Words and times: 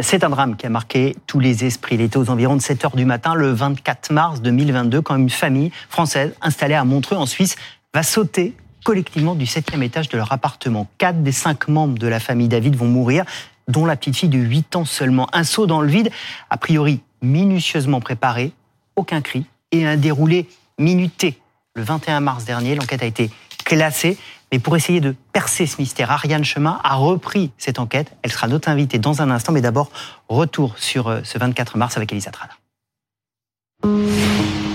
C'est 0.00 0.24
un 0.24 0.30
drame 0.30 0.56
qui 0.56 0.64
a 0.64 0.70
marqué 0.70 1.16
tous 1.26 1.38
les 1.38 1.66
esprits. 1.66 1.96
Il 1.96 2.00
était 2.00 2.16
aux 2.16 2.30
environs 2.30 2.56
de 2.56 2.62
7 2.62 2.84
heures 2.86 2.96
du 2.96 3.04
matin, 3.04 3.34
le 3.34 3.52
24 3.52 4.10
mars 4.10 4.40
2022, 4.40 5.02
quand 5.02 5.16
une 5.16 5.28
famille 5.28 5.70
française 5.90 6.34
installée 6.40 6.74
à 6.74 6.84
Montreux, 6.84 7.16
en 7.16 7.26
Suisse, 7.26 7.56
va 7.92 8.02
sauter 8.02 8.54
collectivement 8.84 9.34
du 9.34 9.44
septième 9.44 9.82
étage 9.82 10.08
de 10.08 10.16
leur 10.16 10.32
appartement. 10.32 10.88
Quatre 10.96 11.22
des 11.22 11.32
cinq 11.32 11.68
membres 11.68 11.98
de 11.98 12.06
la 12.06 12.20
famille 12.20 12.48
David 12.48 12.74
vont 12.74 12.86
mourir, 12.86 13.24
dont 13.68 13.84
la 13.84 13.96
petite 13.96 14.16
fille 14.16 14.28
de 14.30 14.38
8 14.38 14.76
ans 14.76 14.84
seulement. 14.86 15.28
Un 15.34 15.44
saut 15.44 15.66
dans 15.66 15.82
le 15.82 15.88
vide, 15.88 16.10
a 16.48 16.56
priori 16.56 17.00
minutieusement 17.20 18.00
préparé, 18.00 18.52
aucun 18.96 19.20
cri 19.20 19.44
et 19.72 19.86
un 19.86 19.98
déroulé 19.98 20.48
minuté. 20.78 21.38
Le 21.74 21.82
21 21.82 22.20
mars 22.20 22.44
dernier, 22.46 22.74
l'enquête 22.74 23.02
a 23.02 23.06
été 23.06 23.30
classée. 23.64 24.16
Mais 24.52 24.58
pour 24.58 24.76
essayer 24.76 25.00
de 25.00 25.14
percer 25.32 25.64
ce 25.64 25.80
mystère, 25.80 26.10
Ariane 26.10 26.44
Chemin 26.44 26.78
a 26.84 26.94
repris 26.96 27.50
cette 27.56 27.78
enquête. 27.78 28.12
Elle 28.22 28.30
sera 28.30 28.48
notre 28.48 28.68
invitée 28.68 28.98
dans 28.98 29.22
un 29.22 29.30
instant, 29.30 29.50
mais 29.50 29.62
d'abord, 29.62 29.90
retour 30.28 30.74
sur 30.76 31.08
euh, 31.08 31.20
ce 31.24 31.38
24 31.38 31.78
mars 31.78 31.96
avec 31.96 32.12
Elisa 32.12 32.30
Trana. 32.30 32.52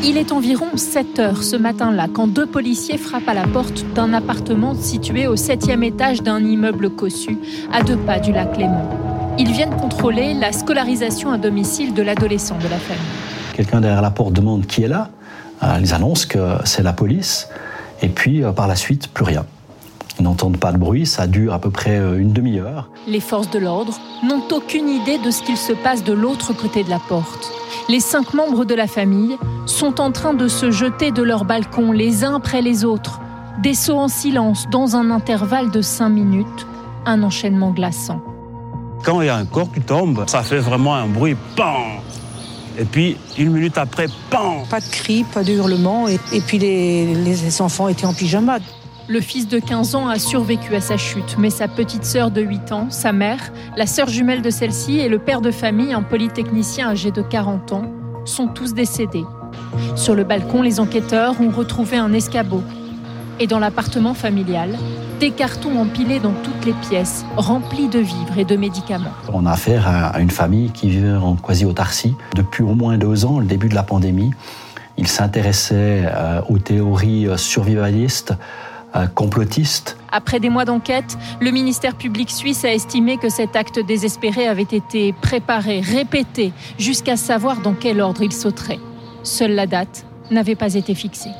Il 0.03 0.17
est 0.17 0.31
environ 0.31 0.75
7 0.75 1.19
heures 1.19 1.43
ce 1.43 1.55
matin-là 1.55 2.07
quand 2.11 2.27
deux 2.27 2.47
policiers 2.47 2.97
frappent 2.97 3.27
à 3.27 3.35
la 3.35 3.45
porte 3.45 3.85
d'un 3.93 4.13
appartement 4.13 4.73
situé 4.73 5.27
au 5.27 5.35
septième 5.35 5.83
étage 5.83 6.23
d'un 6.23 6.43
immeuble 6.43 6.89
cossu, 6.89 7.37
à 7.71 7.83
deux 7.83 7.97
pas 7.97 8.19
du 8.19 8.31
lac 8.31 8.57
Léman. 8.57 8.89
Ils 9.37 9.51
viennent 9.51 9.75
contrôler 9.75 10.33
la 10.33 10.53
scolarisation 10.53 11.31
à 11.31 11.37
domicile 11.37 11.93
de 11.93 12.01
l'adolescent 12.01 12.57
de 12.57 12.67
la 12.67 12.77
famille. 12.79 13.03
Quelqu'un 13.53 13.81
derrière 13.81 14.01
la 14.01 14.11
porte 14.11 14.33
demande 14.33 14.65
qui 14.65 14.83
est 14.83 14.87
là. 14.87 15.11
Euh, 15.61 15.77
ils 15.79 15.93
annoncent 15.93 16.27
que 16.27 16.57
c'est 16.63 16.83
la 16.83 16.93
police. 16.93 17.47
Et 18.01 18.09
puis, 18.09 18.43
euh, 18.43 18.51
par 18.51 18.67
la 18.67 18.75
suite, 18.75 19.09
plus 19.09 19.23
rien. 19.23 19.45
Ils 20.19 20.23
n'entendent 20.23 20.57
pas 20.57 20.71
de 20.71 20.77
bruit, 20.77 21.05
ça 21.05 21.27
dure 21.27 21.53
à 21.53 21.59
peu 21.59 21.69
près 21.69 21.97
euh, 21.97 22.19
une 22.19 22.31
demi-heure. 22.31 22.89
Les 23.07 23.19
forces 23.19 23.49
de 23.51 23.59
l'ordre 23.59 23.99
n'ont 24.23 24.43
aucune 24.51 24.89
idée 24.89 25.19
de 25.19 25.29
ce 25.29 25.43
qu'il 25.43 25.57
se 25.57 25.73
passe 25.73 26.03
de 26.03 26.13
l'autre 26.13 26.53
côté 26.53 26.83
de 26.83 26.89
la 26.89 26.99
porte. 26.99 27.51
Les 27.87 27.99
cinq 27.99 28.33
membres 28.33 28.65
de 28.65 28.73
la 28.73 28.87
famille 28.87 29.37
sont 29.65 30.01
en 30.01 30.11
train 30.11 30.33
de 30.33 30.47
se 30.47 30.71
jeter 30.71 31.11
de 31.11 31.21
leur 31.21 31.45
balcon 31.45 31.91
les 31.91 32.23
uns 32.23 32.35
après 32.35 32.61
les 32.61 32.83
autres, 32.83 33.19
des 33.61 33.75
sauts 33.75 33.99
en 33.99 34.07
silence 34.07 34.67
dans 34.71 34.95
un 34.95 35.11
intervalle 35.11 35.69
de 35.69 35.81
cinq 35.81 36.09
minutes, 36.09 36.67
un 37.05 37.21
enchaînement 37.21 37.71
glaçant. 37.71 38.21
Quand 39.03 39.21
il 39.21 39.27
y 39.27 39.29
a 39.29 39.35
un 39.35 39.45
corps 39.45 39.71
qui 39.71 39.81
tombe, 39.81 40.23
ça 40.27 40.41
fait 40.41 40.59
vraiment 40.59 40.95
un 40.95 41.07
bruit, 41.07 41.35
pan 41.55 41.77
Et 42.79 42.85
puis, 42.85 43.17
une 43.37 43.51
minute 43.51 43.77
après, 43.77 44.07
pan 44.31 44.63
Pas 44.69 44.79
de 44.79 44.85
cris, 44.85 45.23
pas 45.23 45.43
de 45.43 45.53
hurlements, 45.53 46.07
et, 46.07 46.41
puis 46.41 46.57
les, 46.57 47.13
les 47.13 47.61
enfants 47.61 47.87
étaient 47.87 48.07
en 48.07 48.13
pyjama. 48.13 48.57
Le 49.09 49.21
fils 49.21 49.47
de 49.47 49.57
15 49.57 49.95
ans 49.95 50.09
a 50.09 50.19
survécu 50.19 50.75
à 50.75 50.81
sa 50.81 50.97
chute, 50.97 51.37
mais 51.39 51.49
sa 51.49 51.69
petite 51.69 52.03
sœur 52.03 52.29
de 52.29 52.41
8 52.41 52.73
ans, 52.73 52.87
sa 52.89 53.13
mère, 53.13 53.53
la 53.77 53.85
sœur 53.85 54.09
jumelle 54.09 54.41
de 54.41 54.49
celle-ci 54.49 54.99
et 54.99 55.07
le 55.07 55.17
père 55.17 55.39
de 55.39 55.49
famille, 55.49 55.93
un 55.93 56.01
polytechnicien 56.01 56.89
âgé 56.89 57.11
de 57.11 57.21
40 57.21 57.71
ans, 57.71 57.85
sont 58.25 58.47
tous 58.47 58.73
décédés. 58.73 59.23
Sur 59.95 60.13
le 60.13 60.25
balcon, 60.25 60.61
les 60.61 60.81
enquêteurs 60.81 61.39
ont 61.39 61.51
retrouvé 61.51 61.95
un 61.95 62.11
escabeau. 62.11 62.61
Et 63.39 63.47
dans 63.47 63.59
l'appartement 63.59 64.13
familial, 64.13 64.77
des 65.21 65.31
cartons 65.31 65.79
empilés 65.79 66.19
dans 66.19 66.33
toutes 66.43 66.65
les 66.65 66.73
pièces, 66.73 67.25
remplis 67.37 67.87
de 67.87 67.99
vivres 67.99 68.37
et 68.37 68.43
de 68.43 68.57
médicaments. 68.57 69.13
On 69.31 69.45
a 69.45 69.51
affaire 69.51 69.87
à 69.87 70.19
une 70.19 70.31
famille 70.31 70.71
qui 70.71 70.89
vivait 70.89 71.15
en 71.15 71.37
quasi-autarcie 71.37 72.13
depuis 72.35 72.63
au 72.63 72.75
moins 72.75 72.97
deux 72.97 73.23
ans, 73.23 73.39
le 73.39 73.45
début 73.45 73.69
de 73.69 73.75
la 73.75 73.83
pandémie. 73.83 74.31
Ils 74.97 75.07
s'intéressaient 75.07 76.03
euh, 76.05 76.41
aux 76.49 76.57
théories 76.57 77.27
survivalistes, 77.37 78.31
euh, 78.31 78.66
complotiste. 79.15 79.97
Après 80.11 80.39
des 80.39 80.49
mois 80.49 80.65
d'enquête, 80.65 81.17
le 81.39 81.51
ministère 81.51 81.95
public 81.95 82.31
suisse 82.31 82.65
a 82.65 82.73
estimé 82.73 83.17
que 83.17 83.29
cet 83.29 83.55
acte 83.55 83.79
désespéré 83.79 84.47
avait 84.47 84.63
été 84.63 85.13
préparé, 85.13 85.81
répété, 85.81 86.53
jusqu'à 86.79 87.17
savoir 87.17 87.61
dans 87.61 87.73
quel 87.73 88.01
ordre 88.01 88.23
il 88.23 88.31
sauterait. 88.31 88.79
Seule 89.23 89.53
la 89.53 89.67
date 89.67 90.05
n'avait 90.31 90.55
pas 90.55 90.73
été 90.73 90.95
fixée. 90.95 91.31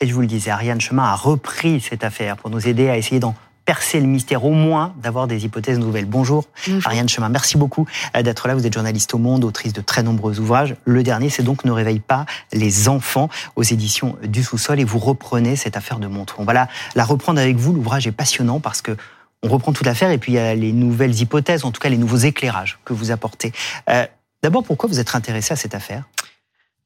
Et 0.00 0.06
je 0.06 0.14
vous 0.14 0.20
le 0.20 0.26
disais, 0.26 0.50
Ariane 0.50 0.80
Chemin 0.80 1.04
a 1.04 1.14
repris 1.14 1.80
cette 1.80 2.04
affaire 2.04 2.36
pour 2.36 2.50
nous 2.50 2.68
aider 2.68 2.88
à 2.88 2.96
essayer 2.96 3.20
d'en 3.20 3.34
percer 3.66 4.00
le 4.00 4.06
mystère, 4.06 4.44
au 4.44 4.52
moins 4.52 4.94
d'avoir 5.02 5.26
des 5.26 5.44
hypothèses 5.44 5.78
nouvelles. 5.78 6.06
Bonjour, 6.06 6.44
Ariane 6.84 7.08
Chemin, 7.08 7.28
merci 7.28 7.58
beaucoup 7.58 7.86
euh, 8.16 8.22
d'être 8.22 8.46
là. 8.48 8.54
Vous 8.54 8.64
êtes 8.64 8.72
journaliste 8.72 9.12
au 9.12 9.18
Monde, 9.18 9.44
autrice 9.44 9.72
de 9.72 9.80
très 9.80 10.04
nombreux 10.04 10.38
ouvrages. 10.38 10.76
Le 10.84 11.02
dernier, 11.02 11.28
c'est 11.28 11.42
donc 11.42 11.64
Ne 11.64 11.72
réveille 11.72 11.98
pas 11.98 12.26
les 12.52 12.88
enfants 12.88 13.28
aux 13.56 13.64
éditions 13.64 14.16
du 14.22 14.44
sous-sol 14.44 14.78
et 14.78 14.84
vous 14.84 15.00
reprenez 15.00 15.56
cette 15.56 15.76
affaire 15.76 15.98
de 15.98 16.06
Montreux. 16.06 16.36
On 16.38 16.44
va 16.44 16.68
la, 16.94 17.04
reprendre 17.04 17.40
avec 17.40 17.56
vous. 17.56 17.72
L'ouvrage 17.72 18.06
est 18.06 18.12
passionnant 18.12 18.60
parce 18.60 18.82
que 18.82 18.96
on 19.42 19.48
reprend 19.48 19.72
toute 19.72 19.86
l'affaire 19.86 20.10
et 20.12 20.18
puis 20.18 20.32
il 20.32 20.36
y 20.36 20.38
a 20.38 20.54
les 20.54 20.72
nouvelles 20.72 21.20
hypothèses, 21.20 21.64
en 21.64 21.72
tout 21.72 21.80
cas 21.80 21.88
les 21.88 21.98
nouveaux 21.98 22.16
éclairages 22.16 22.78
que 22.84 22.92
vous 22.92 23.10
apportez. 23.10 23.52
Euh, 23.90 24.06
d'abord, 24.42 24.62
pourquoi 24.62 24.88
vous 24.88 25.00
êtes 25.00 25.14
intéressé 25.14 25.52
à 25.52 25.56
cette 25.56 25.74
affaire? 25.74 26.04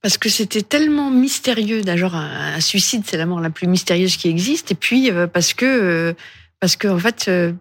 Parce 0.02 0.16
que 0.16 0.30
c'était 0.30 0.62
tellement 0.62 1.10
mystérieux. 1.10 1.82
D'ailleurs, 1.82 2.14
un, 2.14 2.58
suicide, 2.60 3.02
c'est 3.06 3.18
la 3.18 3.26
mort 3.26 3.40
la 3.40 3.50
plus 3.50 3.66
mystérieuse 3.66 4.16
qui 4.16 4.28
existe. 4.28 4.72
Et 4.72 4.74
puis, 4.74 5.10
euh, 5.10 5.26
parce 5.26 5.52
que 5.52 6.16
parce 6.60 6.76
qu'en 6.76 6.96
en 6.96 6.98
fait, 6.98 7.26
euh, 7.28 7.52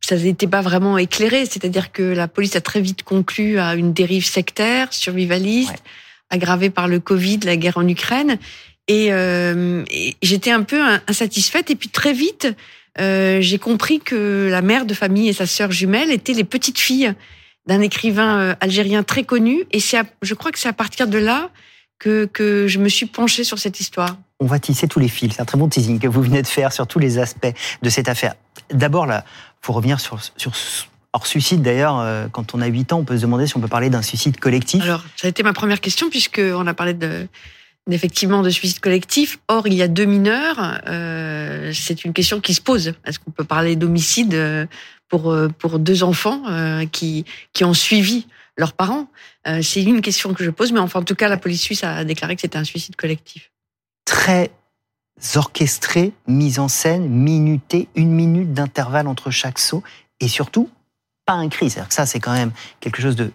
ça 0.00 0.16
n'était 0.16 0.46
pas 0.46 0.62
vraiment 0.62 0.98
éclairé. 0.98 1.46
C'est-à-dire 1.46 1.92
que 1.92 2.02
la 2.02 2.28
police 2.28 2.56
a 2.56 2.60
très 2.60 2.80
vite 2.80 3.02
conclu 3.02 3.58
à 3.58 3.74
une 3.74 3.92
dérive 3.92 4.24
sectaire, 4.24 4.92
survivaliste, 4.92 5.82
aggravée 6.30 6.70
par 6.70 6.88
le 6.88 7.00
Covid, 7.00 7.40
la 7.44 7.56
guerre 7.56 7.78
en 7.78 7.86
Ukraine. 7.86 8.38
Et, 8.86 9.12
euh, 9.12 9.84
j'étais 10.22 10.50
un 10.50 10.62
peu 10.62 10.80
insatisfaite. 11.06 11.70
Et 11.70 11.76
puis 11.76 11.90
très 11.90 12.12
vite, 12.12 12.48
euh, 13.00 13.40
j'ai 13.40 13.58
compris 13.58 14.00
que 14.00 14.48
la 14.50 14.62
mère 14.62 14.86
de 14.86 14.94
famille 14.94 15.28
et 15.28 15.32
sa 15.32 15.46
sœur 15.46 15.70
jumelle 15.70 16.10
étaient 16.10 16.32
les 16.32 16.44
petites 16.44 16.78
filles 16.78 17.12
d'un 17.66 17.80
écrivain 17.80 18.38
euh, 18.40 18.54
algérien 18.60 19.02
très 19.02 19.24
connu. 19.24 19.64
Et 19.72 19.80
c'est, 19.80 20.00
je 20.22 20.34
crois 20.34 20.50
que 20.50 20.58
c'est 20.58 20.68
à 20.68 20.72
partir 20.72 21.06
de 21.06 21.18
là 21.18 21.50
que, 21.98 22.26
que 22.26 22.66
je 22.68 22.78
me 22.78 22.88
suis 22.88 23.06
penchée 23.06 23.44
sur 23.44 23.58
cette 23.58 23.80
histoire. 23.80 24.16
On 24.40 24.46
va 24.46 24.58
tisser 24.58 24.86
tous 24.86 25.00
les 25.00 25.08
fils. 25.08 25.34
C'est 25.34 25.42
un 25.42 25.44
très 25.44 25.58
bon 25.58 25.68
teasing 25.68 25.98
que 25.98 26.06
vous 26.06 26.22
venez 26.22 26.42
de 26.42 26.46
faire 26.46 26.72
sur 26.72 26.86
tous 26.86 26.98
les 26.98 27.18
aspects 27.18 27.52
de 27.82 27.90
cette 27.90 28.08
affaire. 28.08 28.34
D'abord, 28.70 29.06
là, 29.06 29.24
faut 29.60 29.72
revenir 29.72 29.98
sur, 29.98 30.18
sur 30.36 30.52
Hors 31.14 31.26
suicide, 31.26 31.62
d'ailleurs, 31.62 31.98
euh, 31.98 32.28
quand 32.30 32.54
on 32.54 32.60
a 32.60 32.66
8 32.66 32.92
ans, 32.92 32.98
on 32.98 33.04
peut 33.04 33.16
se 33.16 33.22
demander 33.22 33.46
si 33.46 33.56
on 33.56 33.60
peut 33.60 33.68
parler 33.68 33.88
d'un 33.88 34.02
suicide 34.02 34.38
collectif. 34.38 34.82
Alors, 34.82 35.02
ça 35.16 35.26
a 35.26 35.30
été 35.30 35.42
ma 35.42 35.54
première 35.54 35.80
question, 35.80 36.10
puisqu'on 36.10 36.66
a 36.66 36.74
parlé 36.74 36.92
de, 36.92 37.26
effectivement 37.90 38.42
de 38.42 38.50
suicide 38.50 38.80
collectif. 38.80 39.38
Or, 39.48 39.66
il 39.66 39.72
y 39.72 39.80
a 39.80 39.88
deux 39.88 40.04
mineurs. 40.04 40.80
Euh, 40.86 41.72
c'est 41.72 42.04
une 42.04 42.12
question 42.12 42.40
qui 42.40 42.52
se 42.52 42.60
pose. 42.60 42.92
Est-ce 43.06 43.18
qu'on 43.18 43.30
peut 43.30 43.44
parler 43.44 43.74
d'homicide 43.74 44.34
euh, 44.34 44.66
pour, 45.08 45.34
pour 45.58 45.78
deux 45.78 46.02
enfants 46.02 46.42
qui, 46.92 47.24
qui 47.54 47.64
ont 47.64 47.72
suivi 47.72 48.26
leurs 48.58 48.74
parents 48.74 49.06
C'est 49.62 49.82
une 49.82 50.02
question 50.02 50.34
que 50.34 50.44
je 50.44 50.50
pose, 50.50 50.72
mais 50.72 50.80
enfin, 50.80 51.00
en 51.00 51.04
tout 51.04 51.14
cas, 51.14 51.28
la 51.28 51.38
police 51.38 51.62
suisse 51.62 51.84
a 51.84 52.04
déclaré 52.04 52.34
que 52.34 52.42
c'était 52.42 52.58
un 52.58 52.64
suicide 52.64 52.96
collectif. 52.96 53.50
Très 54.04 54.50
orchestré, 55.36 56.12
mise 56.26 56.58
en 56.58 56.68
scène, 56.68 57.08
minuté, 57.08 57.88
une 57.94 58.10
minute 58.10 58.52
d'intervalle 58.52 59.06
entre 59.06 59.30
chaque 59.30 59.58
saut, 59.58 59.82
et 60.20 60.28
surtout, 60.28 60.68
pas 61.24 61.34
un 61.34 61.48
cri. 61.48 61.70
C'est-à-dire 61.70 61.88
que 61.88 61.94
ça, 61.94 62.06
c'est 62.06 62.20
quand 62.20 62.32
même 62.32 62.52
quelque 62.80 63.00
chose 63.00 63.16
de, 63.16 63.32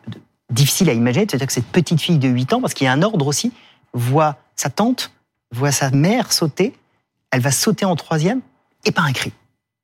difficile 0.49 0.89
à 0.89 0.93
imaginer. 0.93 1.25
C'est-à-dire 1.29 1.47
que 1.47 1.53
cette 1.53 1.67
petite 1.67 2.01
fille 2.01 2.17
de 2.17 2.27
8 2.27 2.53
ans, 2.53 2.61
parce 2.61 2.73
qu'il 2.73 2.85
y 2.85 2.87
a 2.87 2.93
un 2.93 3.01
ordre 3.01 3.27
aussi, 3.27 3.51
voit 3.93 4.37
sa 4.55 4.69
tante, 4.69 5.11
voit 5.51 5.71
sa 5.71 5.91
mère 5.91 6.31
sauter, 6.33 6.73
elle 7.31 7.41
va 7.41 7.51
sauter 7.51 7.85
en 7.85 7.95
troisième, 7.95 8.41
et 8.85 8.91
pas 8.91 9.01
un 9.01 9.13
cri 9.13 9.31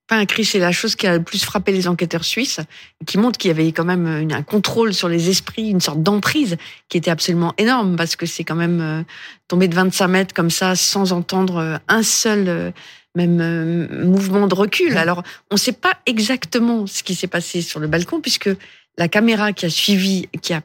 pas 0.09 0.15
un 0.15 0.25
cri, 0.25 0.43
c'est 0.43 0.59
la 0.59 0.71
chose 0.71 0.95
qui 0.95 1.05
a 1.05 1.17
le 1.17 1.23
plus 1.23 1.45
frappé 1.45 1.71
les 1.71 1.87
enquêteurs 1.87 2.25
suisses, 2.25 2.59
qui 3.05 3.19
montre 3.19 3.37
qu'il 3.37 3.49
y 3.49 3.51
avait 3.51 3.71
quand 3.71 3.85
même 3.85 4.27
un 4.31 4.41
contrôle 4.41 4.93
sur 4.93 5.07
les 5.07 5.29
esprits, 5.29 5.69
une 5.69 5.81
sorte 5.81 6.01
d'emprise 6.01 6.57
qui 6.89 6.97
était 6.97 7.11
absolument 7.11 7.53
énorme, 7.59 7.95
parce 7.95 8.15
que 8.15 8.25
c'est 8.25 8.43
quand 8.43 8.55
même 8.55 8.81
euh, 8.81 9.03
tomber 9.47 9.67
de 9.67 9.75
25 9.75 10.07
mètres 10.07 10.33
comme 10.33 10.49
ça 10.49 10.75
sans 10.75 11.13
entendre 11.13 11.57
euh, 11.57 11.77
un 11.87 12.01
seul 12.01 12.49
euh, 12.49 12.71
même 13.15 13.87
mouvement 14.03 14.47
de 14.47 14.55
recul. 14.55 14.97
Alors, 14.97 15.21
on 15.51 15.55
ne 15.55 15.59
sait 15.59 15.73
pas 15.73 15.93
exactement 16.07 16.87
ce 16.87 17.03
qui 17.03 17.13
s'est 17.13 17.27
passé 17.27 17.61
sur 17.61 17.79
le 17.79 17.87
balcon, 17.87 18.19
puisque 18.19 18.49
la 18.97 19.07
caméra 19.07 19.53
qui 19.53 19.67
a 19.67 19.69
suivi, 19.69 20.27
qui 20.41 20.53
a 20.53 20.61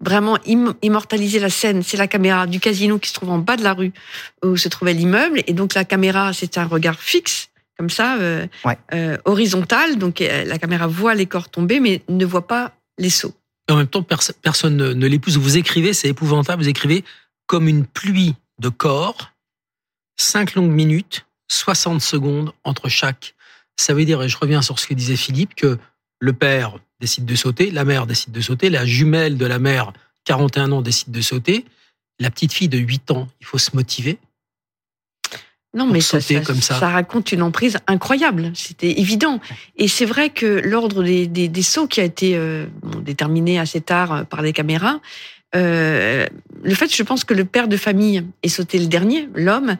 vraiment 0.00 0.36
immortalisé 0.82 1.38
la 1.38 1.48
scène, 1.48 1.82
c'est 1.82 1.96
la 1.96 2.06
caméra 2.06 2.46
du 2.46 2.60
casino 2.60 2.98
qui 2.98 3.08
se 3.08 3.14
trouve 3.14 3.30
en 3.30 3.38
bas 3.38 3.56
de 3.56 3.62
la 3.62 3.72
rue 3.72 3.92
où 4.44 4.58
se 4.58 4.68
trouvait 4.68 4.92
l'immeuble. 4.92 5.42
Et 5.46 5.54
donc 5.54 5.74
la 5.74 5.84
caméra, 5.84 6.32
c'est 6.34 6.58
un 6.58 6.66
regard 6.66 7.00
fixe 7.00 7.48
comme 7.76 7.90
ça, 7.90 8.16
euh, 8.16 8.46
euh, 8.92 9.16
horizontale. 9.24 9.98
Donc 9.98 10.20
euh, 10.20 10.44
la 10.44 10.58
caméra 10.58 10.86
voit 10.86 11.14
les 11.14 11.26
corps 11.26 11.48
tomber, 11.48 11.80
mais 11.80 12.02
ne 12.08 12.24
voit 12.24 12.46
pas 12.46 12.72
les 12.98 13.10
sauts. 13.10 13.34
en 13.70 13.76
même 13.76 13.86
temps, 13.86 14.06
personne 14.42 14.76
ne, 14.76 15.06
l'épouse. 15.06 15.36
Vous 15.38 15.56
écrivez, 15.56 15.92
c'est 15.92 16.08
épouvantable, 16.08 16.62
vous 16.62 16.68
écrivez 16.68 17.04
comme 17.46 17.68
une 17.68 17.86
pluie 17.86 18.34
de 18.58 18.68
corps, 18.68 19.32
cinq 20.16 20.54
longues 20.54 20.70
minutes, 20.70 21.26
60 21.48 22.00
secondes 22.00 22.52
entre 22.62 22.88
chaque. 22.88 23.34
Ça 23.76 23.92
veut 23.92 24.04
dire, 24.04 24.22
et 24.22 24.28
je 24.28 24.38
reviens 24.38 24.62
sur 24.62 24.78
ce 24.78 24.86
que 24.86 24.94
disait 24.94 25.16
Philippe, 25.16 25.54
que 25.54 25.78
le 26.20 26.32
père 26.32 26.78
décide 27.00 27.26
de 27.26 27.34
sauter, 27.34 27.70
la 27.70 27.84
mère 27.84 28.06
décide 28.06 28.32
de 28.32 28.40
sauter, 28.40 28.70
la 28.70 28.86
jumelle 28.86 29.36
de 29.36 29.46
la 29.46 29.58
mère, 29.58 29.92
41 30.24 30.72
ans, 30.72 30.80
décide 30.80 31.10
de 31.10 31.20
sauter, 31.20 31.64
la 32.20 32.30
petite 32.30 32.52
fille 32.52 32.68
de 32.68 32.78
8 32.78 33.10
ans, 33.10 33.28
il 33.40 33.46
faut 33.46 33.58
se 33.58 33.74
motiver, 33.74 34.18
Non, 35.74 35.86
mais 35.86 36.00
ça, 36.00 36.20
ça, 36.20 36.40
comme 36.40 36.60
ça. 36.60 36.78
ça, 36.78 36.88
raconte 36.88 37.32
une 37.32 37.42
emprise 37.42 37.78
incroyable. 37.88 38.52
C'était 38.54 39.00
évident. 39.00 39.40
Et 39.76 39.88
c'est 39.88 40.04
vrai 40.04 40.30
que 40.30 40.46
l'ordre 40.46 41.02
des, 41.02 41.26
des, 41.26 41.48
des, 41.48 41.62
sauts 41.62 41.88
qui 41.88 42.00
a 42.00 42.04
été 42.04 42.36
euh, 42.36 42.66
déterminé 43.02 43.58
assez 43.58 43.80
tard 43.80 44.12
euh, 44.12 44.22
par 44.22 44.40
les 44.40 44.52
caméras, 44.52 45.00
euh, 45.56 46.26
le 46.62 46.74
fait, 46.74 46.94
je 46.94 47.02
pense 47.02 47.24
que 47.24 47.34
le 47.34 47.44
père 47.44 47.68
de 47.68 47.76
famille 47.76 48.24
est 48.42 48.48
sauté 48.48 48.78
le 48.78 48.86
dernier, 48.86 49.28
l'homme, 49.34 49.76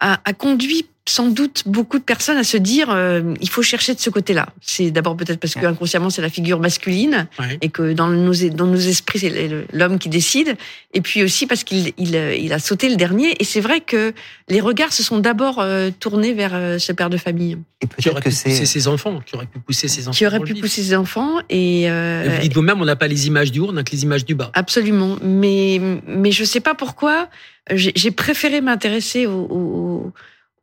a, 0.00 0.20
a 0.24 0.32
conduit 0.32 0.86
sans 1.08 1.28
doute 1.28 1.62
beaucoup 1.66 1.98
de 1.98 2.04
personnes 2.04 2.36
à 2.36 2.44
se 2.44 2.56
dire 2.56 2.90
euh, 2.90 3.34
il 3.40 3.48
faut 3.48 3.62
chercher 3.62 3.94
de 3.94 4.00
ce 4.00 4.10
côté-là. 4.10 4.48
C'est 4.60 4.90
d'abord 4.90 5.16
peut-être 5.16 5.40
parce 5.40 5.54
que 5.54 5.64
inconsciemment 5.64 6.10
c'est 6.10 6.22
la 6.22 6.28
figure 6.28 6.60
masculine 6.60 7.26
et 7.60 7.70
que 7.70 7.92
dans 7.92 8.08
nos 8.08 8.34
dans 8.50 8.66
nos 8.66 8.76
esprits 8.76 9.18
c'est 9.18 9.66
l'homme 9.72 9.98
qui 9.98 10.08
décide 10.08 10.56
et 10.92 11.00
puis 11.00 11.22
aussi 11.22 11.46
parce 11.46 11.64
qu'il 11.64 11.92
il, 11.96 12.14
il, 12.14 12.52
a 12.52 12.58
sauté 12.58 12.88
le 12.88 12.96
dernier 12.96 13.34
et 13.40 13.44
c'est 13.44 13.60
vrai 13.60 13.80
que 13.80 14.12
les 14.48 14.60
regards 14.60 14.92
se 14.92 15.02
sont 15.02 15.18
d'abord 15.18 15.58
euh, 15.58 15.90
tournés 15.98 16.34
vers 16.34 16.54
euh, 16.54 16.78
ce 16.78 16.92
père 16.92 17.10
de 17.10 17.16
famille. 17.16 17.58
Et 17.80 17.86
peut-être 17.86 18.20
que 18.20 18.30
c'est 18.30 18.66
ses 18.66 18.88
enfants, 18.88 19.20
qui 19.24 19.36
aurait 19.36 19.46
pu 19.46 19.60
pousser 19.60 19.88
ses 19.88 20.08
enfants. 20.08 20.16
Qui 20.16 20.26
aurait 20.26 20.40
pu 20.40 20.54
pousser 20.54 20.82
ses 20.82 20.96
enfants 20.96 21.38
et, 21.48 21.90
euh, 21.90 22.28
vous 22.34 22.42
dites 22.42 22.54
vous-même 22.54 22.80
on 22.80 22.84
n'a 22.84 22.96
pas 22.96 23.08
les 23.08 23.26
images 23.26 23.52
du 23.52 23.60
haut, 23.60 23.68
on 23.68 23.72
n'a 23.72 23.84
que 23.84 23.92
les 23.92 24.02
images 24.02 24.24
du 24.24 24.34
bas. 24.34 24.50
Absolument, 24.54 25.16
mais 25.22 25.80
mais 26.06 26.32
je 26.32 26.44
sais 26.44 26.60
pas 26.60 26.74
pourquoi 26.74 27.28
j'ai 27.70 28.10
préféré 28.10 28.60
m'intéresser 28.60 29.26
au 29.26 30.12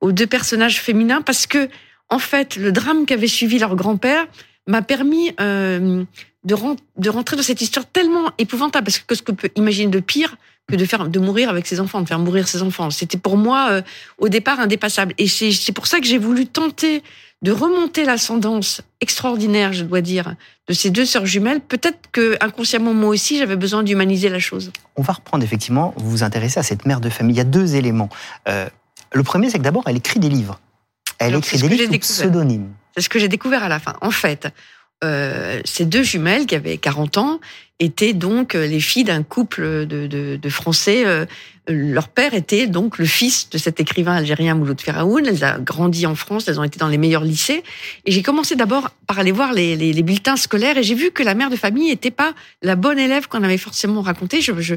aux 0.05 0.11
deux 0.11 0.27
personnages 0.27 0.79
féminins 0.81 1.21
parce 1.21 1.47
que, 1.47 1.67
en 2.09 2.19
fait, 2.19 2.55
le 2.57 2.71
drame 2.71 3.05
qu'avait 3.05 3.27
suivi 3.27 3.57
leur 3.57 3.75
grand-père 3.75 4.27
m'a 4.67 4.83
permis 4.83 5.33
euh, 5.39 6.03
de, 6.43 6.55
de 6.97 7.09
rentrer 7.09 7.35
dans 7.35 7.43
cette 7.43 7.61
histoire 7.61 7.85
tellement 7.87 8.31
épouvantable 8.37 8.85
parce 8.85 8.99
que 8.99 9.15
ce 9.15 9.23
que 9.23 9.31
peut 9.31 9.49
imaginer 9.55 9.89
de 9.89 9.99
pire 9.99 10.37
que 10.67 10.75
de 10.75 10.85
faire 10.85 11.07
de 11.07 11.19
mourir 11.19 11.49
avec 11.49 11.67
ses 11.67 11.79
enfants, 11.79 12.01
de 12.01 12.07
faire 12.07 12.19
mourir 12.19 12.47
ses 12.47 12.61
enfants? 12.61 12.89
C'était 12.91 13.17
pour 13.17 13.37
moi 13.37 13.67
euh, 13.69 13.81
au 14.19 14.29
départ 14.29 14.59
indépassable. 14.59 15.13
Et 15.17 15.27
c'est 15.27 15.71
pour 15.71 15.87
ça 15.87 15.99
que 15.99 16.05
j'ai 16.05 16.17
voulu 16.19 16.45
tenter 16.45 17.01
de 17.41 17.51
remonter 17.51 18.05
l'ascendance 18.05 18.81
extraordinaire, 19.01 19.73
je 19.73 19.83
dois 19.83 20.01
dire, 20.01 20.35
de 20.67 20.73
ces 20.73 20.89
deux 20.89 21.05
sœurs 21.05 21.25
jumelles. 21.25 21.61
Peut-être 21.61 22.09
que 22.11 22.37
inconsciemment 22.41 22.93
moi 22.93 23.09
aussi 23.09 23.37
j'avais 23.37 23.55
besoin 23.55 23.83
d'humaniser 23.83 24.29
la 24.29 24.39
chose. 24.39 24.71
On 24.95 25.01
va 25.01 25.13
reprendre 25.13 25.43
effectivement. 25.43 25.93
Vous 25.97 26.09
vous 26.09 26.23
intéressez 26.23 26.59
à 26.59 26.63
cette 26.63 26.85
mère 26.85 27.01
de 27.01 27.09
famille. 27.09 27.35
Il 27.35 27.37
y 27.37 27.41
a 27.41 27.45
deux 27.45 27.75
éléments. 27.75 28.09
Euh, 28.47 28.67
le 29.11 29.23
premier, 29.23 29.49
c'est 29.49 29.57
que 29.57 29.63
d'abord, 29.63 29.83
elle 29.87 29.97
écrit 29.97 30.19
des 30.19 30.29
livres. 30.29 30.59
Elle 31.19 31.35
écrit 31.35 31.57
des 31.59 31.69
livres 31.69 31.93
sous 31.93 31.99
pseudonyme. 31.99 32.73
C'est 32.95 33.03
ce 33.03 33.09
que 33.09 33.19
j'ai 33.19 33.27
découvert 33.27 33.63
à 33.63 33.69
la 33.69 33.79
fin. 33.79 33.95
En 34.01 34.11
fait, 34.11 34.47
euh, 35.03 35.61
ces 35.65 35.85
deux 35.85 36.03
jumelles 36.03 36.45
qui 36.45 36.55
avaient 36.55 36.77
40 36.77 37.17
ans 37.17 37.39
étaient 37.79 38.13
donc 38.13 38.55
euh, 38.55 38.65
les 38.65 38.79
filles 38.79 39.03
d'un 39.03 39.23
couple 39.23 39.85
de, 39.85 40.07
de, 40.07 40.37
de 40.37 40.49
Français. 40.49 41.03
Euh, 41.05 41.25
leur 41.67 42.07
père 42.07 42.33
était 42.33 42.67
donc 42.67 42.97
le 42.97 43.05
fils 43.05 43.49
de 43.49 43.57
cet 43.57 43.79
écrivain 43.79 44.13
algérien 44.13 44.55
Mouloud 44.55 44.79
Feraoun. 44.79 45.25
Elles 45.25 45.43
ont 45.43 45.61
grandi 45.61 46.05
en 46.05 46.15
France, 46.15 46.47
elles 46.47 46.59
ont 46.59 46.63
été 46.63 46.79
dans 46.79 46.87
les 46.87 46.97
meilleurs 46.97 47.23
lycées. 47.23 47.63
Et 48.05 48.11
j'ai 48.11 48.21
commencé 48.21 48.55
d'abord 48.55 48.91
par 49.07 49.19
aller 49.19 49.31
voir 49.31 49.51
les, 49.51 49.75
les, 49.75 49.91
les, 49.91 50.03
bulletins 50.03 50.37
scolaires 50.37 50.77
et 50.77 50.83
j'ai 50.83 50.95
vu 50.95 51.11
que 51.11 51.23
la 51.23 51.33
mère 51.33 51.49
de 51.49 51.55
famille 51.55 51.89
n'était 51.89 52.11
pas 52.11 52.33
la 52.61 52.75
bonne 52.75 52.99
élève 52.99 53.27
qu'on 53.27 53.43
avait 53.43 53.57
forcément 53.57 54.01
racontée. 54.01 54.41
Je, 54.41 54.53
je, 54.61 54.75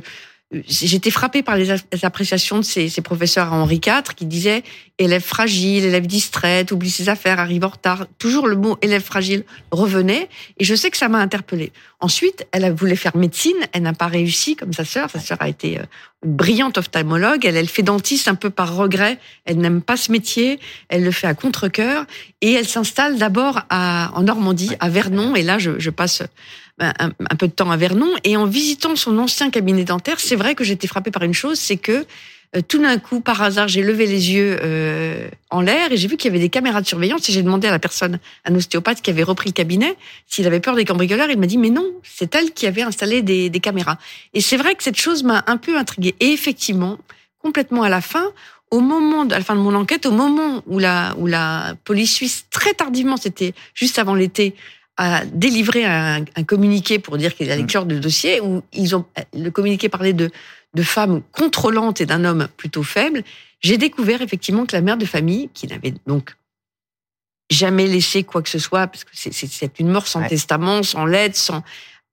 j'étais 0.50 1.10
frappée 1.10 1.42
par 1.42 1.56
les 1.56 1.70
appréciations 2.02 2.58
de 2.58 2.62
ces, 2.62 2.88
ces, 2.88 3.02
professeurs 3.02 3.52
à 3.52 3.56
Henri 3.56 3.80
IV 3.84 4.14
qui 4.16 4.24
disaient 4.24 4.62
élève 4.96 5.22
fragile, 5.22 5.84
élève 5.84 6.06
distraite, 6.06 6.72
oublie 6.72 6.90
ses 6.90 7.10
affaires, 7.10 7.38
arrive 7.38 7.64
en 7.64 7.68
retard. 7.68 8.06
Toujours 8.18 8.48
le 8.48 8.56
mot 8.56 8.78
élève 8.80 9.02
fragile 9.02 9.44
revenait 9.70 10.28
et 10.58 10.64
je 10.64 10.74
sais 10.74 10.90
que 10.90 10.96
ça 10.96 11.08
m'a 11.08 11.18
interpellée. 11.18 11.70
Ensuite, 12.00 12.46
elle 12.52 12.64
a 12.64 12.72
voulu 12.72 12.96
faire 12.96 13.14
médecine, 13.14 13.56
elle 13.72 13.82
n'a 13.82 13.92
pas 13.92 14.06
réussi 14.06 14.56
comme 14.56 14.72
sa 14.72 14.86
sœur. 14.86 15.10
Sa 15.10 15.20
sœur 15.20 15.36
a 15.40 15.48
été 15.48 15.78
euh, 15.78 15.82
une 16.24 16.34
brillante 16.34 16.78
ophtalmologue. 16.78 17.44
Elle, 17.44 17.56
elle 17.56 17.68
fait 17.68 17.82
dentiste 17.82 18.28
un 18.28 18.34
peu 18.34 18.48
par 18.48 18.74
regret. 18.74 19.18
Elle 19.44 19.58
n'aime 19.58 19.82
pas 19.82 19.98
ce 19.98 20.10
métier. 20.10 20.60
Elle 20.88 21.04
le 21.04 21.10
fait 21.10 21.26
à 21.26 21.34
contre-cœur 21.34 22.06
et 22.40 22.52
elle 22.52 22.68
s'installe 22.68 23.18
d'abord 23.18 23.60
en 23.70 24.22
Normandie, 24.22 24.70
à 24.80 24.88
Vernon. 24.88 25.34
Et 25.34 25.42
là, 25.42 25.58
je, 25.58 25.78
je 25.78 25.90
passe 25.90 26.22
un, 26.80 27.10
peu 27.36 27.48
de 27.48 27.52
temps 27.52 27.70
à 27.70 27.76
Vernon. 27.76 28.10
Et 28.24 28.36
en 28.36 28.46
visitant 28.46 28.96
son 28.96 29.18
ancien 29.18 29.50
cabinet 29.50 29.84
dentaire, 29.84 30.20
c'est 30.20 30.36
vrai 30.36 30.54
que 30.54 30.64
j'étais 30.64 30.86
frappée 30.86 31.10
par 31.10 31.22
une 31.22 31.34
chose, 31.34 31.58
c'est 31.58 31.76
que 31.76 32.06
euh, 32.56 32.62
tout 32.66 32.78
d'un 32.78 32.98
coup, 32.98 33.20
par 33.20 33.42
hasard, 33.42 33.68
j'ai 33.68 33.82
levé 33.82 34.06
les 34.06 34.32
yeux 34.32 34.58
euh, 34.62 35.28
en 35.50 35.60
l'air 35.60 35.92
et 35.92 35.98
j'ai 35.98 36.08
vu 36.08 36.16
qu'il 36.16 36.30
y 36.30 36.32
avait 36.32 36.42
des 36.42 36.48
caméras 36.48 36.80
de 36.80 36.86
surveillance 36.86 37.28
et 37.28 37.32
j'ai 37.32 37.42
demandé 37.42 37.68
à 37.68 37.70
la 37.70 37.78
personne, 37.78 38.18
un 38.46 38.54
ostéopathe 38.54 39.02
qui 39.02 39.10
avait 39.10 39.22
repris 39.22 39.50
le 39.50 39.52
cabinet, 39.52 39.96
s'il 40.26 40.46
avait 40.46 40.60
peur 40.60 40.74
des 40.74 40.86
cambrioleurs. 40.86 41.28
Il 41.30 41.38
m'a 41.38 41.46
dit, 41.46 41.58
mais 41.58 41.70
non, 41.70 41.92
c'est 42.02 42.34
elle 42.34 42.52
qui 42.52 42.66
avait 42.66 42.82
installé 42.82 43.20
des, 43.22 43.50
des 43.50 43.60
caméras. 43.60 43.98
Et 44.32 44.40
c'est 44.40 44.56
vrai 44.56 44.74
que 44.74 44.82
cette 44.82 44.96
chose 44.96 45.24
m'a 45.24 45.44
un 45.46 45.58
peu 45.58 45.76
intriguée. 45.76 46.14
Et 46.20 46.32
effectivement, 46.32 46.98
complètement 47.42 47.82
à 47.82 47.90
la 47.90 48.00
fin, 48.00 48.32
au 48.70 48.80
moment 48.80 49.24
de, 49.24 49.34
à 49.34 49.38
la 49.38 49.44
fin 49.44 49.54
de 49.54 49.60
mon 49.60 49.74
enquête, 49.74 50.06
au 50.06 50.10
moment 50.10 50.62
où 50.66 50.78
la, 50.78 51.14
où 51.18 51.26
la 51.26 51.74
police 51.84 52.14
suisse, 52.14 52.46
très 52.50 52.74
tardivement, 52.74 53.16
c'était 53.16 53.54
juste 53.74 53.98
avant 53.98 54.14
l'été, 54.14 54.54
a 54.98 55.24
délivré 55.24 55.84
un, 55.84 56.24
un 56.36 56.44
communiqué 56.44 56.98
pour 56.98 57.16
dire 57.16 57.34
qu'il 57.34 57.46
y 57.46 57.50
a 57.50 57.56
lecture 57.56 57.86
de 57.86 57.98
dossier 57.98 58.40
où 58.40 58.62
ils 58.72 58.94
ont 58.94 59.06
le 59.32 59.50
communiqué 59.50 59.88
parlait 59.88 60.12
de 60.12 60.30
de 60.74 60.82
femmes 60.82 61.22
contrôlantes 61.32 62.00
et 62.00 62.06
d'un 62.06 62.24
homme 62.24 62.48
plutôt 62.56 62.82
faible. 62.82 63.22
J'ai 63.60 63.78
découvert 63.78 64.22
effectivement 64.22 64.66
que 64.66 64.76
la 64.76 64.82
mère 64.82 64.96
de 64.96 65.06
famille, 65.06 65.50
qui 65.54 65.66
n'avait 65.66 65.94
donc 66.06 66.36
jamais 67.50 67.86
laissé 67.86 68.22
quoi 68.22 68.42
que 68.42 68.48
ce 68.48 68.58
soit, 68.58 68.86
parce 68.86 69.04
que 69.04 69.10
c'est 69.14 69.80
une 69.80 69.88
mort 69.88 70.06
sans 70.06 70.26
testament, 70.26 70.82
sans 70.82 71.06
lettre, 71.06 71.36
sans 71.36 71.62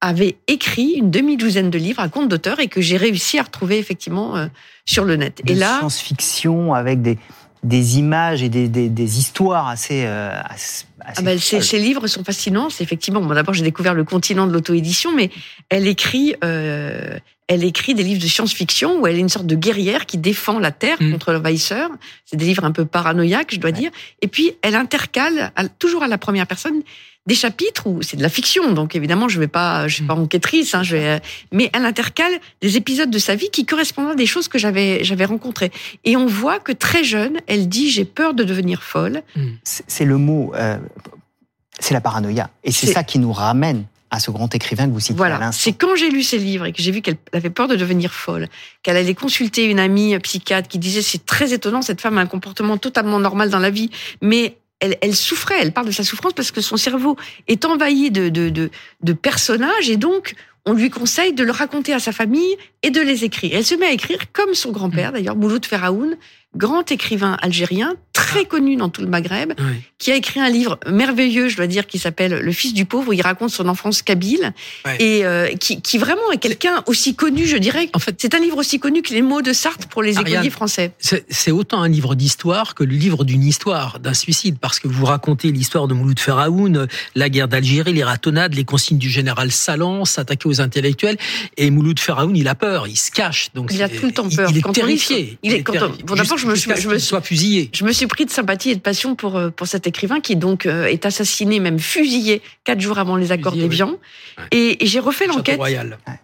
avait 0.00 0.36
écrit 0.46 0.92
une 0.92 1.10
demi-douzaine 1.10 1.70
de 1.70 1.78
livres 1.78 2.00
à 2.00 2.08
compte 2.08 2.28
d'auteur 2.28 2.60
et 2.60 2.68
que 2.68 2.80
j'ai 2.80 2.96
réussi 2.96 3.38
à 3.38 3.42
retrouver 3.42 3.78
effectivement 3.78 4.36
euh, 4.36 4.46
sur 4.84 5.04
le 5.04 5.16
net. 5.16 5.40
et 5.46 5.54
là, 5.54 5.78
science-fiction 5.78 6.74
avec 6.74 7.00
des 7.00 7.18
des 7.66 7.98
images 7.98 8.42
et 8.42 8.48
des, 8.48 8.68
des, 8.68 8.88
des 8.88 9.18
histoires 9.18 9.68
assez, 9.68 10.04
euh, 10.06 10.30
assez 10.48 10.84
ah 11.04 11.22
ben, 11.22 11.38
ces, 11.38 11.60
ces, 11.60 11.78
livres 11.78 12.06
sont 12.06 12.24
fascinants. 12.24 12.70
C'est 12.70 12.82
effectivement, 12.82 13.20
bon, 13.20 13.34
d'abord 13.34 13.54
j'ai 13.54 13.62
découvert 13.62 13.94
le 13.94 14.04
continent 14.04 14.46
de 14.46 14.52
l'auto-édition, 14.52 15.14
mais 15.14 15.30
elle 15.68 15.86
écrit, 15.86 16.34
euh, 16.44 17.18
elle 17.48 17.64
écrit 17.64 17.94
des 17.94 18.02
livres 18.02 18.20
de 18.20 18.26
science-fiction 18.26 19.00
où 19.00 19.06
elle 19.06 19.16
est 19.16 19.20
une 19.20 19.28
sorte 19.28 19.46
de 19.46 19.54
guerrière 19.54 20.06
qui 20.06 20.18
défend 20.18 20.58
la 20.58 20.72
Terre 20.72 20.96
mm. 21.00 21.12
contre 21.12 21.32
l'envahisseur. 21.32 21.90
C'est 22.24 22.36
des 22.36 22.44
livres 22.44 22.64
un 22.64 22.72
peu 22.72 22.84
paranoïaques, 22.84 23.54
je 23.54 23.60
dois 23.60 23.72
dire. 23.72 23.90
Et 24.20 24.28
puis 24.28 24.52
elle 24.62 24.74
intercale, 24.74 25.52
toujours 25.78 26.02
à 26.02 26.08
la 26.08 26.18
première 26.18 26.46
personne, 26.46 26.82
des 27.26 27.34
chapitres 27.34 27.86
où 27.88 28.02
c'est 28.02 28.16
de 28.16 28.22
la 28.22 28.28
fiction, 28.28 28.72
donc 28.72 28.94
évidemment 28.94 29.28
je 29.28 29.40
vais 29.40 29.48
pas, 29.48 29.88
je 29.88 29.96
suis 29.96 30.04
pas 30.04 30.14
mm. 30.14 30.22
enquêtrice, 30.22 30.74
hein, 30.74 30.82
je 30.82 30.96
vais, 30.96 31.20
mais 31.52 31.70
elle 31.72 31.84
intercale 31.84 32.32
des 32.60 32.76
épisodes 32.76 33.10
de 33.10 33.18
sa 33.18 33.34
vie 33.34 33.50
qui 33.50 33.64
correspondent 33.64 34.10
à 34.10 34.14
des 34.14 34.26
choses 34.26 34.48
que 34.48 34.58
j'avais 34.58 35.04
j'avais 35.04 35.24
rencontrées. 35.24 35.70
Et 36.04 36.16
on 36.16 36.26
voit 36.26 36.58
que 36.58 36.72
très 36.72 37.04
jeune, 37.04 37.38
elle 37.46 37.68
dit 37.68 37.90
j'ai 37.90 38.04
peur 38.04 38.34
de 38.34 38.44
devenir 38.44 38.82
folle. 38.82 39.22
Mm. 39.36 39.46
C'est 39.64 40.04
le 40.04 40.18
mot, 40.18 40.52
euh, 40.54 40.78
c'est 41.78 41.94
la 41.94 42.00
paranoïa, 42.00 42.50
et 42.64 42.72
c'est 42.72 42.86
ça 42.86 43.04
qui 43.04 43.18
nous 43.18 43.32
ramène 43.32 43.84
à 44.10 44.20
ce 44.20 44.30
grand 44.30 44.54
écrivain 44.54 44.86
que 44.86 44.92
vous 44.92 45.00
citez 45.00 45.14
voilà. 45.14 45.50
C'est 45.52 45.72
quand 45.72 45.96
j'ai 45.96 46.10
lu 46.10 46.22
ses 46.22 46.38
livres 46.38 46.66
et 46.66 46.72
que 46.72 46.80
j'ai 46.80 46.92
vu 46.92 47.02
qu'elle 47.02 47.18
avait 47.32 47.50
peur 47.50 47.68
de 47.68 47.76
devenir 47.76 48.12
folle, 48.12 48.48
qu'elle 48.82 48.96
allait 48.96 49.14
consulter 49.14 49.64
une 49.64 49.78
amie 49.78 50.18
psychiatre 50.20 50.68
qui 50.68 50.78
disait 50.78 51.02
c'est 51.02 51.26
très 51.26 51.52
étonnant, 51.52 51.82
cette 51.82 52.00
femme 52.00 52.18
a 52.18 52.20
un 52.20 52.26
comportement 52.26 52.76
totalement 52.76 53.18
normal 53.18 53.50
dans 53.50 53.58
la 53.58 53.70
vie, 53.70 53.90
mais 54.22 54.58
elle, 54.80 54.96
elle, 55.00 55.16
souffrait, 55.16 55.56
elle 55.60 55.72
parle 55.72 55.86
de 55.86 55.92
sa 55.92 56.04
souffrance 56.04 56.34
parce 56.34 56.50
que 56.50 56.60
son 56.60 56.76
cerveau 56.76 57.16
est 57.48 57.64
envahi 57.64 58.10
de, 58.10 58.28
de, 58.28 58.50
de, 58.50 58.70
de 59.02 59.12
personnages 59.12 59.88
et 59.88 59.96
donc 59.96 60.34
on 60.66 60.72
lui 60.72 60.90
conseille 60.90 61.32
de 61.32 61.44
le 61.44 61.52
raconter 61.52 61.92
à 61.92 62.00
sa 62.00 62.12
famille 62.12 62.56
et 62.82 62.90
de 62.90 63.00
les 63.00 63.24
écrire. 63.24 63.52
Elle 63.54 63.64
se 63.64 63.74
met 63.76 63.86
à 63.86 63.92
écrire 63.92 64.32
comme 64.32 64.52
son 64.54 64.72
grand-père, 64.72 65.10
mmh. 65.10 65.14
d'ailleurs, 65.14 65.36
Mouloud 65.36 65.64
Feraoun, 65.64 66.16
grand 66.56 66.90
écrivain 66.90 67.36
algérien, 67.40 67.94
très 68.36 68.44
connu 68.44 68.76
dans 68.76 68.88
tout 68.88 69.00
le 69.00 69.08
Maghreb, 69.08 69.52
qui 69.98 70.12
a 70.12 70.16
écrit 70.16 70.40
un 70.40 70.48
livre 70.48 70.78
merveilleux, 70.86 71.48
je 71.48 71.56
dois 71.56 71.66
dire, 71.66 71.86
qui 71.86 71.98
s'appelle 71.98 72.40
Le 72.40 72.52
fils 72.52 72.74
du 72.74 72.84
pauvre, 72.84 73.08
où 73.08 73.12
il 73.12 73.22
raconte 73.22 73.50
son 73.50 73.66
enfance 73.68 74.02
kabyle, 74.02 74.52
et 74.98 75.24
euh, 75.24 75.48
qui, 75.54 75.80
qui, 75.80 75.98
vraiment 75.98 76.30
est 76.32 76.38
quelqu'un 76.38 76.82
aussi 76.86 77.14
connu, 77.14 77.46
je 77.46 77.56
dirais. 77.56 77.88
En 77.94 77.98
fait, 77.98 78.16
c'est 78.18 78.34
un 78.34 78.38
livre 78.38 78.58
aussi 78.58 78.78
connu 78.78 79.02
que 79.02 79.14
les 79.14 79.22
mots 79.22 79.42
de 79.42 79.52
Sartre 79.52 79.88
pour 79.88 80.02
les 80.02 80.18
écoliers 80.18 80.50
français. 80.50 80.92
C'est 81.00 81.50
autant 81.50 81.82
un 81.82 81.88
livre 81.88 82.14
d'histoire 82.14 82.74
que 82.74 82.84
le 82.84 82.94
livre 82.94 83.24
d'une 83.24 83.42
histoire, 83.42 84.00
d'un 84.00 84.14
suicide, 84.14 84.58
parce 84.60 84.78
que 84.78 84.88
vous 84.88 85.06
racontez 85.06 85.50
l'histoire 85.50 85.88
de 85.88 85.94
Mouloud 85.94 86.18
Feraoun, 86.18 86.86
la 87.14 87.28
guerre 87.28 87.48
d'Algérie, 87.48 87.94
les 87.94 88.04
ratonnades, 88.04 88.54
les 88.54 88.64
consignes 88.64 88.98
du 88.98 89.08
général 89.08 89.50
Salan, 89.50 90.04
s'attaquer 90.04 90.48
aux 90.48 90.60
intellectuels, 90.60 91.16
et 91.56 91.70
Mouloud 91.70 91.98
Feraoun, 91.98 92.36
il 92.36 92.48
a 92.48 92.54
peur, 92.54 92.86
il 92.86 92.96
se 92.96 93.10
cache. 93.10 93.48
Donc 93.54 93.70
il 93.72 93.82
a 93.82 93.88
tout 93.88 94.06
le 94.06 94.12
temps 94.12 94.28
peur. 94.28 94.50
Il, 94.50 94.58
est 94.58 94.72
terrifié. 94.72 95.38
Il, 95.42 95.54
est, 95.54 95.64
je 96.36 96.46
me 96.46 96.54
suis, 96.54 96.70
je 96.76 96.88
me 96.88 96.98
soit 96.98 97.22
fusillé. 97.22 97.70
Je 97.72 97.84
me 97.84 97.92
suis 97.92 98.06
pris 98.06 98.25
de 98.26 98.30
sympathie 98.30 98.70
et 98.70 98.74
de 98.74 98.80
passion 98.80 99.14
pour 99.14 99.36
euh, 99.36 99.50
pour 99.50 99.66
cet 99.66 99.86
écrivain 99.86 100.20
qui 100.20 100.36
donc 100.36 100.66
euh, 100.66 100.84
est 100.84 101.06
assassiné, 101.06 101.60
même 101.60 101.78
fusillé 101.78 102.42
quatre 102.64 102.80
jours 102.80 102.98
avant 102.98 103.16
les 103.16 103.32
accords 103.32 103.54
d'Évian. 103.54 103.96
Et, 104.52 104.76
j'ai 104.82 105.00
refait 105.00 105.26
l'enquête 105.26 105.58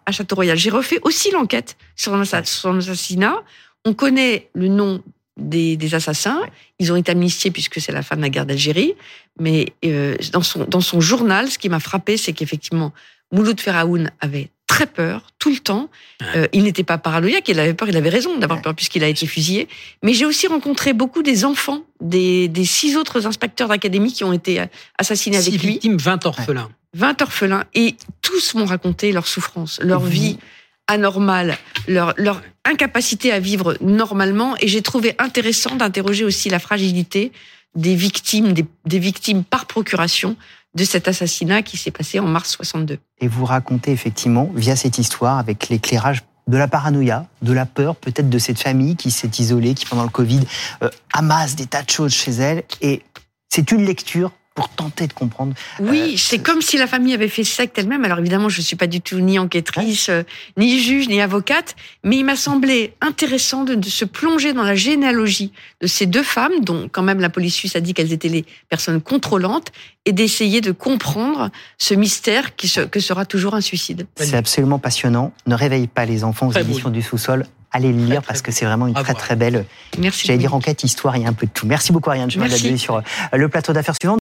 à 0.07 0.13
Château 0.13 0.35
Royal. 0.35 0.59
J'ai 0.59 0.71
refait 0.71 0.99
aussi 1.03 1.31
l'enquête 1.31 1.77
sur 1.97 2.13
son 2.45 2.79
assassinat. 2.79 3.37
On 3.85 3.95
connaît 3.95 4.51
le 4.55 4.69
nom 4.69 5.03
des, 5.37 5.77
des, 5.77 5.95
assassins. 5.95 6.43
Ils 6.79 6.93
ont 6.93 6.97
été 6.97 7.11
amnistiés 7.11 7.51
puisque 7.51 7.81
c'est 7.81 7.93
la 7.93 8.03
fin 8.03 8.17
de 8.17 8.21
la 8.21 8.29
guerre 8.29 8.47
d'Algérie. 8.47 8.95
Mais 9.41 9.73
euh, 9.85 10.17
dans 10.33 10.43
son 10.43 10.65
dans 10.65 10.83
son 10.83 11.01
journal, 11.01 11.51
ce 11.51 11.59
qui 11.59 11.71
m'a 11.71 11.81
frappé, 11.81 12.17
c'est 12.19 12.35
qu'effectivement 12.35 12.93
Mouloud 13.33 13.59
Feraoun 13.61 14.11
avait 14.21 14.51
très 14.73 14.87
peur 14.87 15.27
tout 15.39 15.51
le 15.51 15.59
temps. 15.59 15.91
Euh, 16.35 16.47
il 16.55 16.63
n'était 16.63 16.83
pas 16.83 16.97
paranoïaque, 16.97 17.47
il 17.49 17.61
avait 17.61 17.75
peur, 17.75 17.91
il 17.91 17.97
avait 17.97 18.09
raison 18.09 18.39
d'avoir 18.39 18.63
peur 18.63 18.75
puisqu'il 18.75 19.05
a 19.05 19.09
été 19.09 19.27
fusillé. 19.27 19.69
Mais 20.03 20.15
j'ai 20.15 20.25
aussi 20.25 20.47
rencontré 20.47 20.95
beaucoup 20.95 21.23
des 21.23 21.45
enfants 21.45 21.83
des, 22.01 22.49
des 22.49 22.65
six 22.65 22.97
autres 22.97 23.27
inspecteurs 23.27 23.69
d'académie 23.69 24.15
qui 24.15 24.25
ont 24.25 24.33
été 24.33 24.61
euh, 24.61 24.67
assassinés 24.97 25.43
Six 25.43 25.49
avec 25.49 25.63
lui. 25.63 25.73
victimes, 25.73 25.99
20 25.99 26.25
orphelins. 26.25 26.71
20 26.95 27.21
orphelins 27.21 27.65
et 27.75 27.97
tous 28.23 28.55
m'ont 28.55 28.65
raconté 28.65 29.13
leur 29.13 29.27
souffrance, 29.27 29.79
leur 29.83 30.01
vie 30.01 30.39
anormale, 30.87 31.59
leur, 31.87 32.15
leur 32.17 32.41
incapacité 32.65 33.31
à 33.31 33.41
vivre 33.41 33.77
normalement. 33.83 34.57
Et 34.61 34.69
j'ai 34.69 34.81
trouvé 34.81 35.15
intéressant 35.19 35.77
d'interroger 35.77 36.25
aussi 36.25 36.49
la 36.49 36.59
fragilité 36.59 37.31
des 37.75 37.95
victimes, 37.95 38.55
des, 38.55 38.65
des 38.87 38.99
victimes 38.99 39.45
par 39.45 39.67
procuration 39.67 40.37
de 40.75 40.85
cet 40.85 41.09
assassinat 41.09 41.63
qui 41.63 41.77
s'est 41.77 41.91
passé 41.91 42.19
en 42.19 42.27
mars 42.27 42.51
62. 42.53 42.99
Et 43.21 43.29
vous 43.29 43.45
racontez 43.45 43.93
effectivement, 43.93 44.51
via 44.55 44.77
cette 44.77 44.99
histoire, 44.99 45.39
avec 45.39 45.69
l'éclairage 45.69 46.23
de 46.49 46.57
la 46.57 46.69
paranoïa, 46.69 47.27
de 47.43 47.53
la 47.53 47.67
peur 47.67 47.97
peut-être 47.97 48.29
de 48.29 48.39
cette 48.39 48.61
famille 48.61 48.97
qui 48.97 49.11
s'est 49.11 49.31
isolée, 49.39 49.75
qui 49.75 49.87
pendant 49.87 50.03
le 50.03 50.09
Covid 50.09 50.41
euh, 50.83 50.91
amasse 51.13 51.55
des 51.57 51.67
tas 51.67 51.83
de 51.83 51.91
choses 51.91 52.13
chez 52.13 52.33
elle. 52.33 52.65
Et 52.81 53.03
c'est 53.49 53.71
une 53.71 53.85
lecture 53.85 54.33
pour 54.55 54.69
tenter 54.69 55.07
de 55.07 55.13
comprendre. 55.15 55.55
Oui, 55.81 56.13
Euh, 56.15 56.17
c'est 56.19 56.39
comme 56.41 56.61
si 56.61 56.77
la 56.77 56.87
famille 56.87 57.15
avait 57.15 57.29
fait 57.29 57.45
secte 57.45 57.79
elle-même. 57.79 58.05
Alors 58.05 58.19
évidemment, 58.19 58.49
je 58.51 58.61
suis 58.61 58.77
pas 58.77 58.87
du 58.87 59.01
tout 59.01 59.19
ni 59.21 59.39
enquêtrice, 59.39 60.09
euh, 60.11 60.23
ni 60.59 60.79
juge, 60.81 61.09
ni 61.09 61.21
avocate, 61.23 61.75
mais 62.05 62.17
il 62.19 62.25
m'a 62.25 62.37
semblé 62.37 62.93
intéressant 63.01 63.65
de, 63.65 63.75
de 63.75 63.89
se 63.89 64.05
plonger 64.05 64.53
dans 64.53 64.63
la 64.65 64.75
généalogie 64.75 65.53
de 65.81 65.87
ces 65.87 66.07
deux 66.07 66.23
femmes, 66.23 66.53
dont 66.63 66.89
quand 66.93 67.03
même 67.03 67.21
la 67.21 67.31
police 67.31 67.55
suisse 67.55 67.77
a 67.77 67.81
dit 67.81 67.95
qu'elles 67.95 68.13
étaient 68.13 68.29
les 68.29 68.45
personnes 68.69 69.01
contrôlantes, 69.01 69.69
et 70.05 70.13
d'essayer 70.13 70.61
de 70.61 70.73
comprendre 70.73 71.51
ce 71.79 71.95
mystère 71.95 72.57
qui 72.57 72.67
se- 72.69 72.81
que 72.81 72.99
sera 73.01 73.25
toujours 73.25 73.55
un 73.55 73.61
suicide. 73.61 74.07
C'est 74.17 74.35
absolument 74.35 74.81
passionnant. 74.81 75.33
Ne 75.47 75.55
réveille 75.55 75.87
pas 75.87 76.05
les 76.07 76.25
enfants 76.25 76.49
aux 76.49 76.53
éditions 76.53 76.91
du 76.91 77.03
sous-sol. 77.03 77.47
Allez 77.75 77.91
le 77.91 78.05
lire 78.05 78.21
très 78.21 78.27
parce 78.27 78.43
que 78.43 78.53
c'est 78.53 78.67
vraiment 78.67 78.87
une 78.87 78.93
très 78.93 79.15
très 79.15 79.35
belle, 79.35 79.65
Merci. 79.99 80.27
j'allais 80.27 80.39
dire 80.39 80.53
enquête, 80.53 80.85
histoire, 80.85 81.17
il 81.17 81.23
y 81.23 81.25
a 81.25 81.29
un 81.31 81.33
peu 81.33 81.47
de 81.47 81.53
tout. 81.53 81.67
Merci 81.67 81.91
beaucoup 81.91 82.11
Ariane 82.11 82.31
Chemin 82.31 82.47
sur 82.77 82.97
euh, 82.97 83.01
le 83.33 83.49
plateau 83.49 83.73
d'affaires 83.73 83.95
suivant. 83.99 84.11